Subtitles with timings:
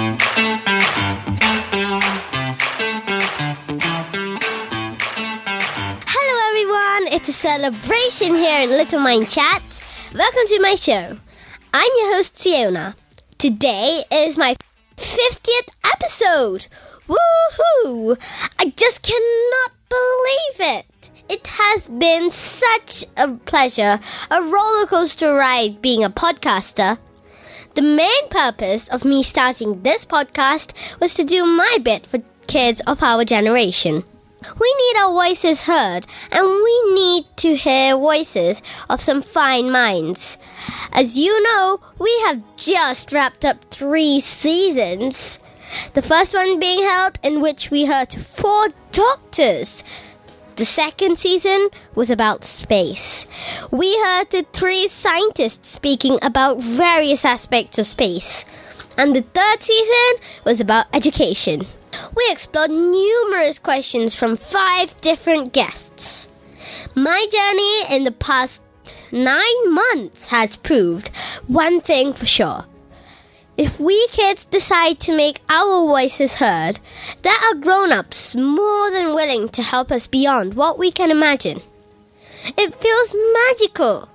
[0.00, 0.16] Hello,
[6.48, 7.12] everyone.
[7.12, 9.82] It's a celebration here in Little Mind Chats.
[10.14, 11.18] Welcome to my show.
[11.74, 12.96] I'm your host, Siona.
[13.36, 14.56] Today is my
[14.96, 16.68] 50th episode.
[17.06, 18.16] Woohoo!
[18.58, 21.10] I just cannot believe it.
[21.28, 26.96] It has been such a pleasure, a roller coaster ride being a podcaster.
[27.74, 32.80] The main purpose of me starting this podcast was to do my bit for kids
[32.86, 34.02] of our generation.
[34.58, 40.36] We need our voices heard, and we need to hear voices of some fine minds.
[40.92, 45.38] As you know, we have just wrapped up three seasons.
[45.94, 49.84] The first one being held in which we heard four doctors.
[50.60, 53.26] The second season was about space.
[53.70, 58.44] We heard the three scientists speaking about various aspects of space.
[58.98, 61.66] And the third season was about education.
[62.14, 66.28] We explored numerous questions from five different guests.
[66.94, 68.62] My journey in the past
[69.10, 71.08] nine months has proved
[71.46, 72.66] one thing for sure.
[73.60, 76.80] If we kids decide to make our voices heard,
[77.20, 81.60] there are grown ups more than willing to help us beyond what we can imagine.
[82.56, 84.08] It feels magical.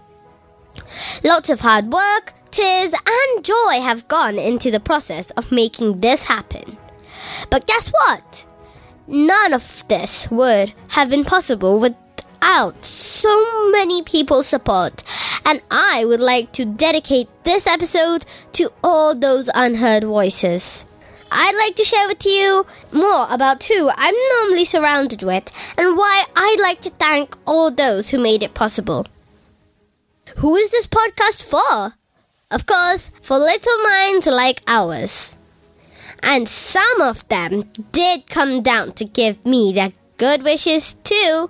[1.24, 6.24] Lots of hard work, tears, and joy have gone into the process of making this
[6.24, 6.76] happen.
[7.52, 8.48] But guess what?
[9.06, 11.80] None of this would have been possible
[12.46, 15.04] without so many people's support,
[15.46, 20.86] and I would like to dedicate this episode to all those unheard voices.
[21.32, 26.26] I'd like to share with you more about who I'm normally surrounded with and why
[26.36, 29.08] I'd like to thank all those who made it possible.
[30.38, 31.96] Who is this podcast for?
[32.52, 35.36] Of course, for little minds like ours
[36.22, 41.50] and some of them did come down to give me their good wishes too.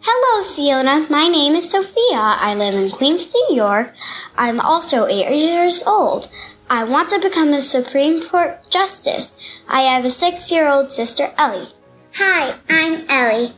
[0.00, 1.06] Hello, Siona.
[1.10, 2.20] My name is Sophia.
[2.20, 3.92] I live in Queens, New York.
[4.36, 6.28] I'm also eight years old.
[6.70, 9.36] I want to become a Supreme Court Justice.
[9.66, 11.72] I have a six year old sister, Ellie.
[12.14, 13.54] Hi, I'm Ellie.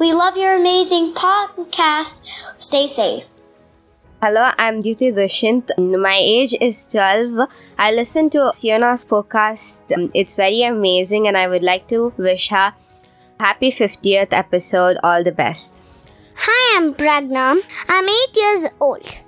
[0.00, 2.20] We love your amazing podcast.
[2.58, 3.24] Stay safe.
[4.20, 5.70] Hello, I'm Duty Dushyant.
[5.78, 7.48] My age is 12.
[7.78, 9.82] I listen to Siona's podcast.
[10.14, 12.74] It's very amazing, and I would like to wish her
[13.40, 14.98] happy 50th episode.
[15.02, 15.80] All the best.
[16.46, 17.46] Hi, I'm Pragna.
[17.88, 19.18] I'm 8 years old.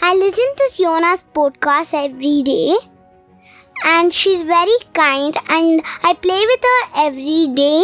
[0.00, 2.76] I listen to Siona's podcast every day,
[3.92, 7.80] and she's very kind, and I play with her every day.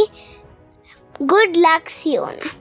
[1.34, 2.52] Good luck, Siona.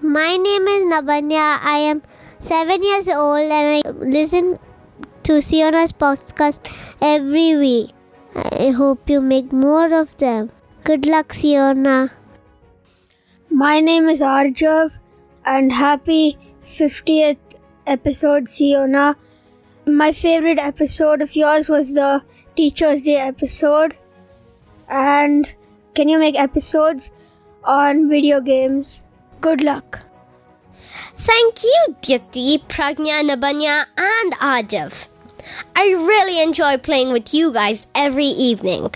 [0.00, 1.58] My name is Nabanya.
[1.74, 2.02] I am
[2.40, 4.58] seven years old and I listen
[5.24, 6.60] to Siona's podcast
[7.00, 7.90] every week.
[8.34, 10.50] I hope you make more of them.
[10.88, 12.10] Good luck, Siona.
[13.50, 14.90] My name is Arjav
[15.44, 17.56] and happy 50th
[17.86, 19.14] episode, Siona.
[19.86, 22.22] My favorite episode of yours was the
[22.56, 23.98] Teacher's Day episode.
[24.88, 25.46] And
[25.94, 27.10] can you make episodes
[27.64, 29.02] on video games?
[29.42, 30.00] Good luck.
[31.18, 35.06] Thank you, Dyati, Pragna, Nabanya, and Arjav.
[35.76, 38.90] I really enjoy playing with you guys every evening.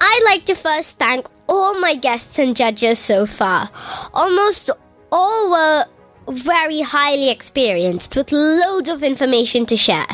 [0.00, 3.70] I'd like to first thank all my guests and judges so far.
[4.14, 4.70] Almost
[5.10, 5.84] all were
[6.28, 10.06] very highly experienced with loads of information to share.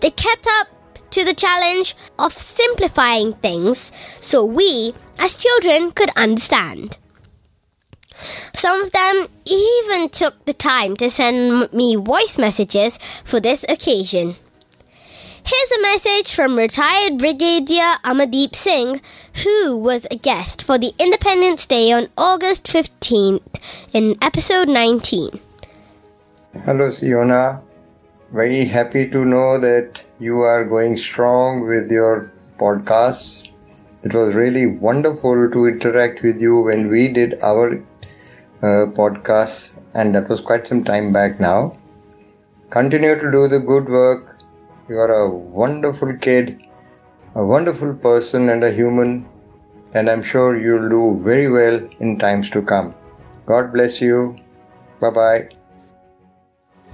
[0.00, 0.68] They kept up
[1.10, 6.98] to the challenge of simplifying things so we, as children, could understand.
[8.54, 14.36] Some of them even took the time to send me voice messages for this occasion.
[15.44, 19.00] Here's a message from retired Brigadier Amardeep Singh,
[19.42, 23.58] who was a guest for the Independence Day on August 15th
[23.92, 25.40] in episode 19.
[26.64, 27.60] Hello, Siona.
[28.32, 33.48] Very happy to know that you are going strong with your podcasts.
[34.04, 37.74] It was really wonderful to interact with you when we did our
[38.62, 41.76] uh, podcast, and that was quite some time back now.
[42.70, 44.38] Continue to do the good work.
[44.88, 46.64] You are a wonderful kid,
[47.34, 49.28] a wonderful person, and a human,
[49.94, 52.94] and I'm sure you'll do very well in times to come.
[53.46, 54.36] God bless you.
[55.00, 55.48] Bye bye.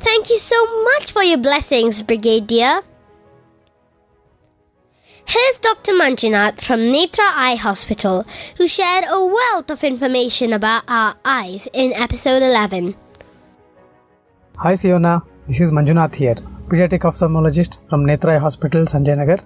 [0.00, 2.82] Thank you so much for your blessings, Brigadier.
[5.24, 5.92] Here's Dr.
[5.92, 8.24] Manjunath from Netra Eye Hospital,
[8.56, 12.94] who shared a wealth of information about our eyes in episode 11.
[14.56, 16.36] Hi Siona, this is Manjunath here.
[16.68, 19.38] Pediatric ophthalmologist from Netra Hospital, Sanjay Nagar.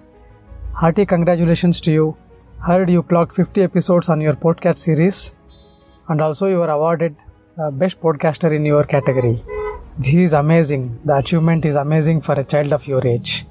[0.73, 2.17] Hearty congratulations to you.
[2.59, 5.33] Heard you clocked 50 episodes on your podcast series,
[6.09, 7.15] and also you were awarded
[7.57, 9.43] uh, Best Podcaster in your category.
[9.97, 10.99] This is amazing.
[11.05, 13.45] The achievement is amazing for a child of your age.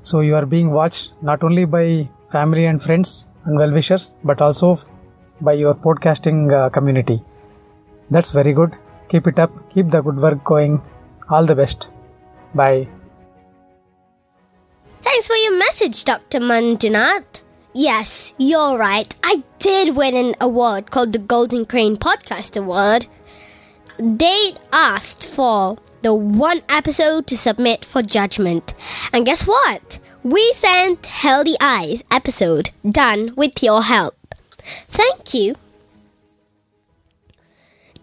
[0.00, 4.40] So you are being watched not only by family and friends and well wishers, but
[4.40, 4.80] also
[5.40, 7.22] by your podcasting uh, community.
[8.10, 8.76] That's very good.
[9.08, 9.52] Keep it up.
[9.74, 10.80] Keep the good work going.
[11.30, 11.88] All the best.
[12.54, 12.88] Bye.
[15.18, 16.38] Thanks for your message, Dr.
[16.38, 17.42] Manjunath.
[17.74, 19.12] Yes, you're right.
[19.24, 23.08] I did win an award called the Golden Crane Podcast Award.
[23.98, 28.74] They asked for the one episode to submit for judgment.
[29.12, 29.98] And guess what?
[30.22, 34.14] We sent Healthy Eyes episode done with your help.
[34.88, 35.56] Thank you.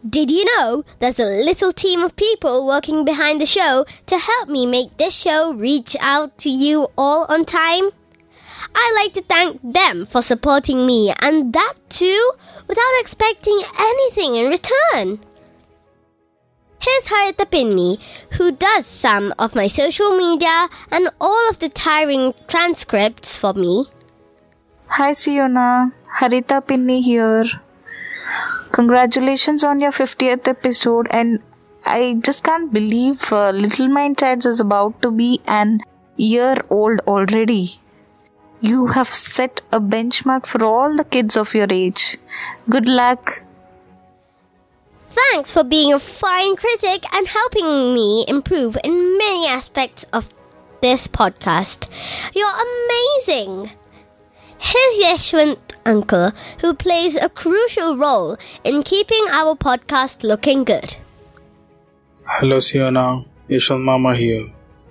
[0.07, 4.49] Did you know there's a little team of people working behind the show to help
[4.49, 7.89] me make this show reach out to you all on time?
[8.75, 12.31] I'd like to thank them for supporting me and that too
[12.67, 15.19] without expecting anything in return.
[16.79, 17.99] Here's Harita Pinni,
[18.33, 23.85] who does some of my social media and all of the tiring transcripts for me.
[24.85, 27.45] Hi Siona, Harita Pinni here.
[28.75, 31.41] Congratulations on your 50th episode, and
[31.85, 35.79] I just can't believe uh, Little Mind Chats is about to be an
[36.17, 37.79] year old already.
[38.59, 42.17] You have set a benchmark for all the kids of your age.
[42.69, 43.43] Good luck.
[45.07, 50.29] Thanks for being a fine critic and helping me improve in many aspects of
[50.81, 51.87] this podcast.
[52.35, 53.71] You're amazing.
[54.57, 56.31] Here's Yeshwant Uncle,
[56.61, 60.97] who plays a crucial role in keeping our podcast looking good.
[62.25, 63.21] Hello, Siona.
[63.49, 64.47] Yeshwant Mama here.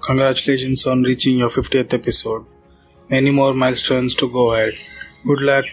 [0.06, 2.46] Congratulations on reaching your 50th episode.
[3.10, 4.74] Many more milestones to go ahead.
[5.26, 5.64] Good luck.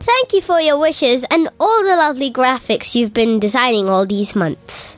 [0.00, 4.34] Thank you for your wishes and all the lovely graphics you've been designing all these
[4.34, 4.97] months.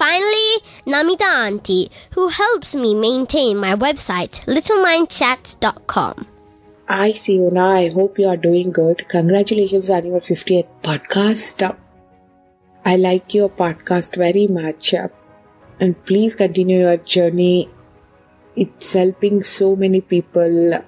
[0.00, 0.52] Finally,
[0.86, 6.26] Namita Auntie, who helps me maintain my website, littlemindchats.com.
[6.88, 9.06] I see una, I hope you are doing good.
[9.10, 11.76] Congratulations on your 50th podcast.
[12.82, 14.94] I like your podcast very much.
[15.80, 17.68] And please continue your journey.
[18.56, 20.82] It's helping so many people,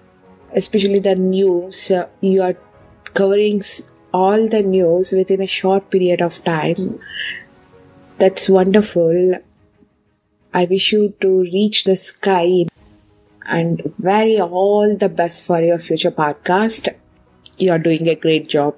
[0.57, 1.93] especially the news.
[2.23, 2.57] You are
[3.13, 3.63] covering
[4.15, 6.99] all the news within a short period of time.
[8.19, 9.35] That's wonderful.
[10.55, 12.67] I wish you to reach the sky
[13.47, 16.89] and very all the best for your future podcast.
[17.59, 18.77] You're doing a great job.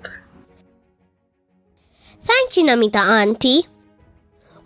[2.22, 3.66] Thank you, Namita Auntie.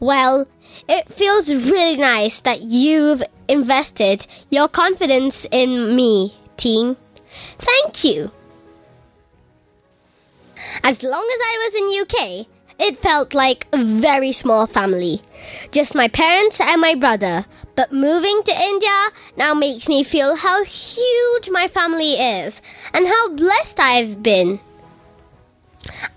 [0.01, 0.47] Well,
[0.89, 6.97] it feels really nice that you've invested your confidence in me, team.
[7.59, 8.31] Thank you.
[10.85, 12.47] As long as I was in UK,
[12.79, 15.23] it felt like a very small family.
[15.73, 17.45] Just my parents and my brother.
[17.75, 22.61] But moving to India now makes me feel how huge my family is
[22.93, 24.61] and how blessed I've been.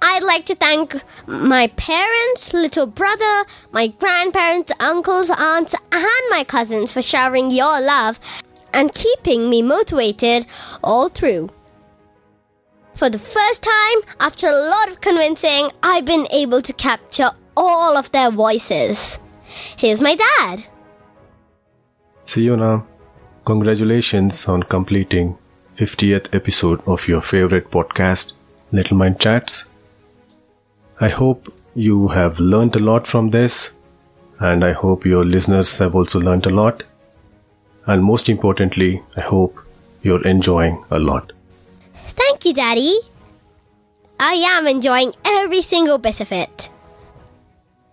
[0.02, 0.96] I'd like to thank
[1.28, 8.20] my parents, little brother, my grandparents, uncles, aunts, and my cousins for showering your love
[8.74, 10.46] and keeping me motivated
[10.84, 11.50] all through.
[12.96, 17.98] For the first time, after a lot of convincing, I've been able to capture all
[17.98, 19.20] of their voices.
[19.78, 20.66] Here's my dad.
[22.26, 22.84] Siona,
[23.44, 25.38] congratulations on completing
[25.76, 28.34] 50th episode of your favorite podcast,
[28.72, 29.66] Little Mind Chats.
[31.00, 33.72] I hope you have learned a lot from this,
[34.40, 36.84] and I hope your listeners have also learned a lot.
[37.88, 39.60] And most importantly, I hope
[40.04, 41.34] you're enjoying a lot.
[42.42, 43.00] Thank you, Daddy.
[44.20, 46.72] I am enjoying every single bit of it.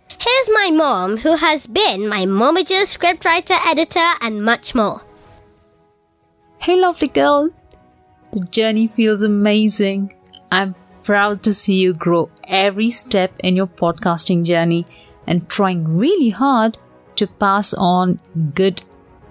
[0.08, 5.02] Here's my mom, who has been my momager, scriptwriter, editor, and much more.
[6.60, 7.50] Hey, lovely girl.
[8.32, 10.14] The journey feels amazing.
[10.50, 14.86] I'm proud to see you grow every step in your podcasting journey
[15.26, 16.78] and trying really hard
[17.16, 18.18] to pass on
[18.54, 18.80] good,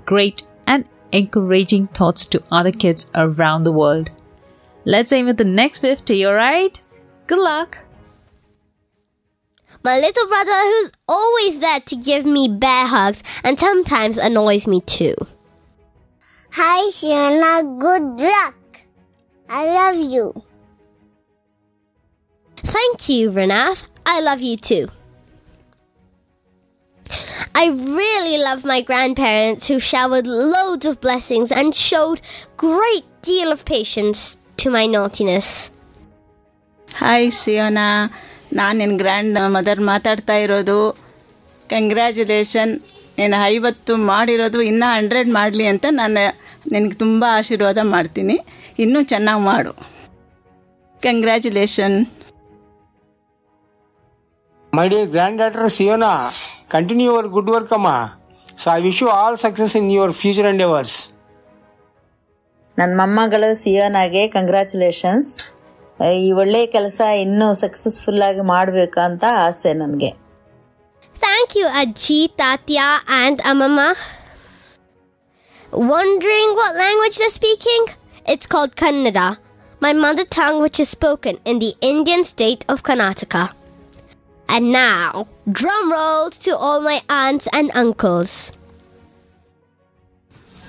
[0.06, 4.12] great, and encouraging thoughts to other kids around the world.
[4.88, 6.82] Let's aim at the next 50, alright?
[7.28, 7.80] Good luck!
[9.84, 14.80] My little brother, who's always there to give me bear hugs and sometimes annoys me
[14.80, 15.14] too.
[16.54, 17.64] Hi, Sienna.
[17.78, 18.56] Good luck.
[19.50, 20.42] I love you.
[22.56, 23.84] Thank you, Renaf.
[24.06, 24.88] I love you too.
[27.54, 32.22] I really love my grandparents who showered loads of blessings and showed
[32.56, 35.48] great deal of patience to my naughtiness.
[37.00, 37.88] Hi Siona
[38.54, 40.78] ನಾನು ನಿನ್ನ grand mother ಮಾತಾಡ್ತಾ ಇರೋದು.
[41.70, 42.72] Congratulation
[43.18, 46.24] ನೀನು ಐವತ್ತು ಮಾಡಿರೋದು ಇನ್ನೂ hundred ಮಾಡಲಿ ಅಂತ ನಾನು
[46.72, 48.38] ನಿನಗೆ ತುಂಬ ಆಶೀರ್ವಾದ ಮಾಡ್ತೀನಿ.
[48.80, 49.74] ಇನ್ನೂ ಚೆನ್ನಾಗಿ ಮಾಡು.
[51.02, 51.98] Congratulation
[54.74, 55.10] my dear
[55.42, 56.14] granddaughter Siona
[56.70, 57.90] continue your good work ಅಮ್ಮ
[58.64, 60.98] so I wish you all success in your future endeavours
[62.79, 65.31] ನನ್ನ ಮೊಮ್ಮಗಳು ಸಿಯೋನಾಗೆ ಕಂಗ್ರ್ಯಾಚುಲೇಷನ್ಸ್
[66.23, 70.11] ಈ ಒಳ್ಳೆಯ ಕೆಲಸ ಇನ್ನೂ ಸಕ್ಸಸ್ಫುಲ್ ಆಗಿ ಮಾಡಬೇಕು ಅಂತ ಆಸೆ ನನಗೆ
[71.17, 72.87] Thank you, Aji, Tatya,
[73.19, 73.87] and Amama.
[75.91, 77.83] Wondering what language they're speaking?
[78.27, 79.27] It's called Kannada,
[79.83, 83.45] my mother tongue, which is spoken in the Indian state of Karnataka.
[84.49, 85.07] And now,
[85.51, 88.33] drum rolls to all my aunts and uncles.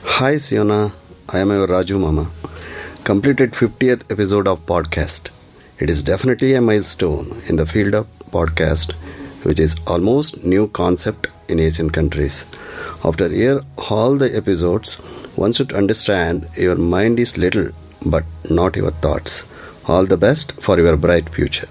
[0.09, 0.81] Hi Siona,
[1.30, 2.30] I am your Raju Mama.
[3.04, 5.30] Completed 50th episode of podcast.
[5.78, 8.92] It is definitely a milestone in the field of podcast,
[9.44, 12.46] which is almost new concept in Asian countries.
[13.04, 14.94] After hear all the episodes,
[15.36, 17.68] one should understand your mind is little
[18.06, 19.46] but not your thoughts.
[19.86, 21.68] All the best for your bright future.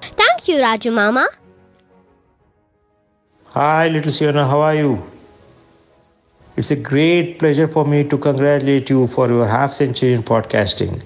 [0.00, 1.28] Thank you, Raju Mama.
[3.50, 5.11] Hi, little Siona, how are you?
[6.54, 11.02] It's a great pleasure for me to congratulate you for your half century in podcasting.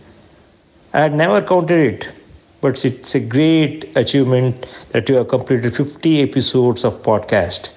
[0.92, 2.12] I had never counted it,
[2.60, 7.70] but it's a great achievement that you have completed 50 episodes of podcast.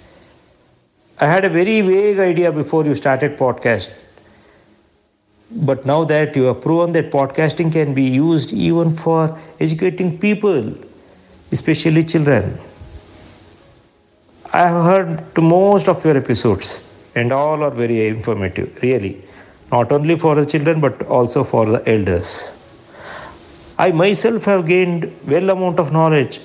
[1.19, 3.91] I had a very vague idea before you started podcast.
[5.51, 10.73] But now that you have proven that podcasting can be used even for educating people,
[11.51, 12.59] especially children.
[14.53, 16.88] I have heard most of your episodes
[17.19, 19.21] and all are very informative, really.
[19.71, 22.51] Not only for the children but also for the elders.
[23.77, 26.39] I myself have gained well amount of knowledge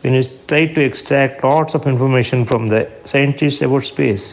[0.00, 4.24] when you try to extract lots of information from the scientists about space.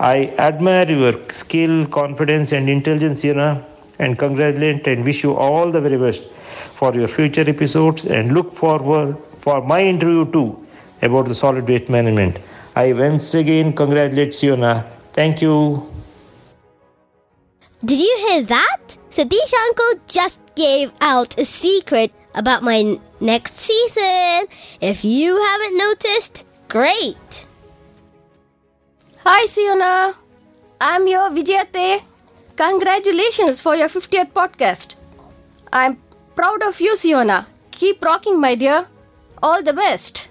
[0.00, 0.16] I
[0.48, 3.64] admire your skill, confidence, and intelligence, Yana,
[3.98, 6.22] and congratulate and wish you all the very best
[6.80, 10.66] for your future episodes and look forward for my interview too
[11.02, 12.38] about the solid waste management.
[12.78, 14.86] I once again congratulate Siona.
[15.12, 15.82] Thank you.
[17.84, 18.96] Did you hear that?
[19.10, 24.46] Satish uncle just gave out a secret about my n- next season.
[24.80, 27.46] If you haven't noticed, great.
[29.24, 30.14] Hi, Siona.
[30.80, 32.02] I'm your Vijayate.
[32.54, 34.94] Congratulations for your 50th podcast.
[35.72, 35.98] I'm
[36.36, 37.44] proud of you, Siona.
[37.72, 38.86] Keep rocking, my dear.
[39.42, 40.27] All the best.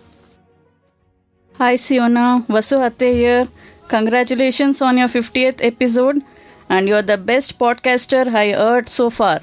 [1.59, 3.47] Hi Siona, Vasu Hatte here.
[3.87, 6.21] Congratulations on your 50th episode
[6.69, 9.39] and you're the best podcaster I heard so far.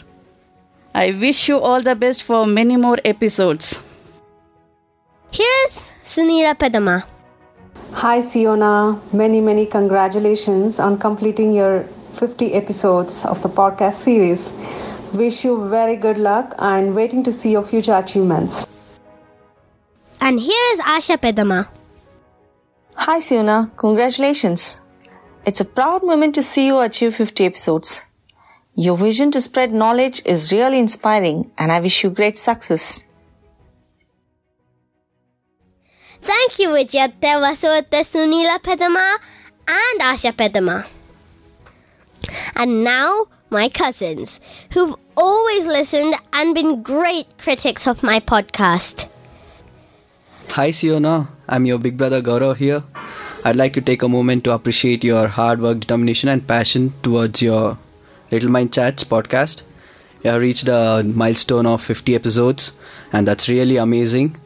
[0.95, 3.83] I wish you all the best for many more episodes.
[5.33, 7.03] Here's Sunila Pedama.
[7.95, 9.01] Hi, Siona.
[9.13, 14.53] Many, many congratulations on completing your 50 episodes of the podcast series.
[15.15, 18.69] Wish you very good luck and waiting to see your future achievements.
[20.21, 21.67] And here is Asha Pedama.
[22.97, 23.71] Hi, Siona.
[23.77, 24.81] Congratulations.
[25.45, 28.07] It's a proud moment to see you achieve 50 episodes.
[28.75, 33.05] Your vision to spread knowledge is really inspiring, and I wish you great success.
[36.21, 39.17] Thank you, Vijayate, Vaswata, Sunila Pedama,
[39.69, 40.89] and Asha Pedama.
[42.57, 44.41] And now, my cousins,
[44.73, 49.09] who've always listened and been great critics of my podcast.
[50.51, 52.83] Hi Siona, I'm your big brother Gaurav here.
[53.45, 57.43] I'd like to take a moment to appreciate your hard work, determination, and passion towards
[57.43, 57.77] your
[58.31, 59.65] Little Mind Chats podcast.
[60.23, 62.73] You have reached a milestone of 50 episodes,
[63.13, 64.37] and that's really amazing.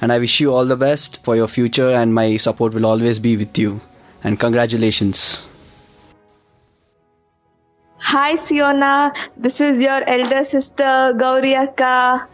[0.00, 3.18] And I wish you all the best for your future, and my support will always
[3.18, 3.80] be with you.
[4.22, 5.48] And congratulations.
[7.98, 12.28] Hi Siona, this is your elder sister Gauri Akka.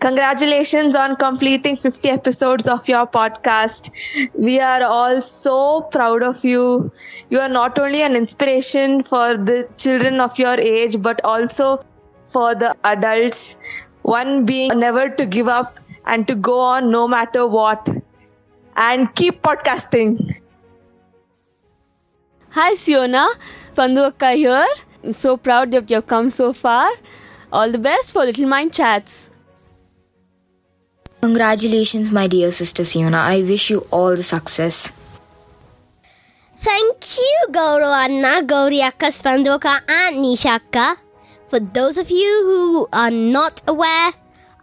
[0.00, 3.90] Congratulations on completing 50 episodes of your podcast.
[4.34, 6.92] We are all so proud of you.
[7.30, 11.84] You are not only an inspiration for the children of your age, but also
[12.26, 13.58] for the adults.
[14.02, 17.88] One being never to give up and to go on no matter what.
[18.76, 20.40] And keep podcasting.
[22.50, 23.28] Hi Siona,
[23.76, 24.66] Pandu Akka here.
[25.04, 26.90] I'm so proud that you've come so far.
[27.52, 29.27] All the best for Little Mind Chats.
[31.20, 33.18] Congratulations, my dear sister Siona.
[33.18, 34.92] I wish you all the success.
[36.60, 40.96] Thank you, Gaurav Anna, Gauriaka, Spandoka, and Nishaka.
[41.48, 44.12] For those of you who are not aware,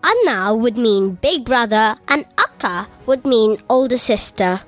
[0.03, 4.61] Anna would mean big brother and Akka would mean older sister.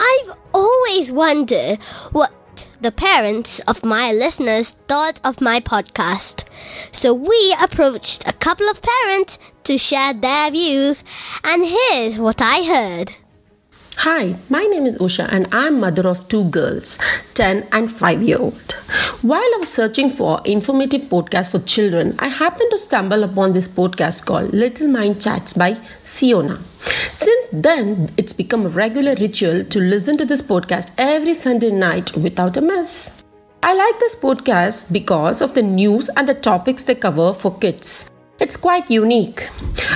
[0.00, 1.78] I've always wondered
[2.12, 2.32] what
[2.80, 6.44] the parents of my listeners thought of my podcast.
[6.92, 11.04] So we approached a couple of parents to share their views,
[11.44, 13.12] and here's what I heard.
[13.96, 16.98] Hi, my name is Usha and I'm mother of two girls,
[17.34, 18.72] 10 and 5 year old.
[19.20, 23.68] While I was searching for informative podcasts for children, I happened to stumble upon this
[23.68, 25.78] podcast called Little Mind Chats by
[26.20, 26.58] Siona.
[27.18, 32.14] Since then, it's become a regular ritual to listen to this podcast every Sunday night
[32.14, 33.22] without a miss.
[33.62, 38.10] I like this podcast because of the news and the topics they cover for kids.
[38.38, 39.48] It's quite unique.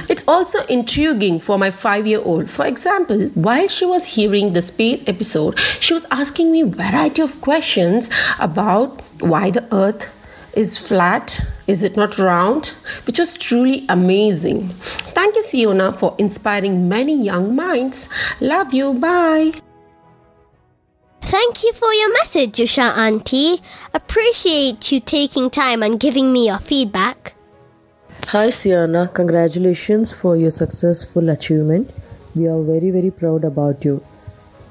[0.08, 2.48] It's also intriguing for my five year old.
[2.48, 7.40] For example, while she was hearing the space episode, she was asking me variety of
[7.42, 10.08] questions about why the earth
[10.56, 12.72] is flat, is it not round,
[13.06, 14.68] which was truly amazing.
[15.14, 18.08] Thank you, Siona, for inspiring many young minds.
[18.40, 18.94] Love you.
[18.94, 19.52] Bye.
[21.22, 23.60] Thank you for your message, Usha Auntie.
[23.92, 27.34] Appreciate you taking time and giving me your feedback.
[28.28, 31.90] Hi Sienna, congratulations for your successful achievement.
[32.34, 34.02] We are very very proud about you.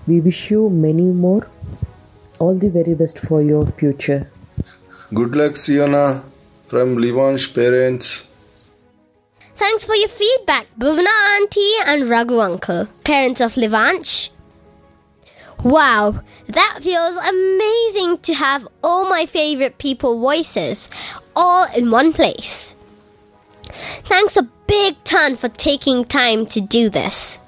[0.08, 1.48] We wish you many more.
[2.40, 4.28] All the very best for your future.
[5.14, 6.24] Good luck, Siona,
[6.68, 8.32] from Livan's parents.
[9.56, 14.32] Thanks for your feedback, Bhuvana Auntie and Raghu Uncle, parents of Livanch.
[15.64, 20.90] Wow, that feels amazing to have all my favorite people voices
[21.36, 22.74] all in one place.
[24.06, 27.40] Thanks a big ton for taking time to do this.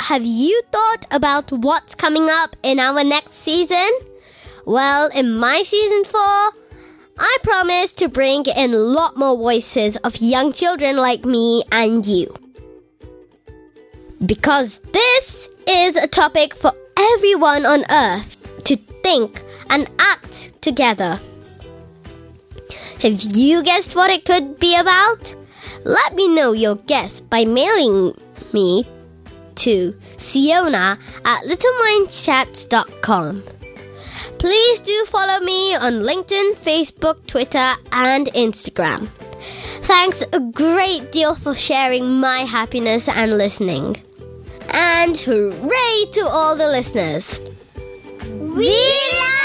[0.00, 3.88] Have you thought about what's coming up in our next season?
[4.68, 10.18] Well, in my season 4, I promise to bring in a lot more voices of
[10.18, 12.34] young children like me and you.
[14.26, 21.18] Because this is a topic for everyone on earth to think and act together.
[23.00, 25.34] Have you guessed what it could be about?
[25.84, 28.14] Let me know your guess by mailing
[28.52, 28.84] me
[29.54, 33.57] to Siona at littlemindchats.com.
[34.38, 39.08] Please do follow me on LinkedIn, Facebook, Twitter, and Instagram.
[39.82, 43.96] Thanks a great deal for sharing my happiness and listening.
[44.70, 47.40] And hooray to all the listeners!
[48.28, 48.70] We
[49.18, 49.38] love